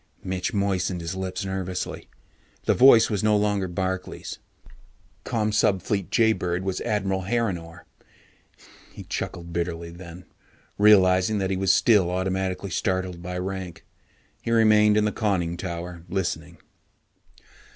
Mitch 0.23 0.51
moistened 0.51 0.99
his 0.99 1.15
lips 1.15 1.45
nervously. 1.45 2.09
The 2.65 2.73
voice 2.73 3.11
was 3.11 3.23
no 3.23 3.37
longer 3.37 3.67
Barkley's. 3.67 4.39
Commsubfleet 5.25 6.09
Jaybird 6.09 6.63
was 6.63 6.81
Admiral 6.81 7.21
Harrinore. 7.25 7.85
He 8.91 9.03
chuckled 9.03 9.53
bitterly 9.53 9.91
then, 9.91 10.25
realizing 10.79 11.37
that 11.37 11.51
he 11.51 11.55
was 11.55 11.71
still 11.71 12.09
automatically 12.09 12.71
startled 12.71 13.21
by 13.21 13.37
rank. 13.37 13.85
He 14.41 14.49
remained 14.49 14.97
in 14.97 15.05
the 15.05 15.11
conning 15.11 15.55
tower, 15.55 16.03
listening. 16.09 16.57